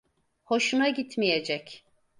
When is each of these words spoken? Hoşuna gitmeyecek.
Hoşuna 0.43 0.89
gitmeyecek. 0.89 1.85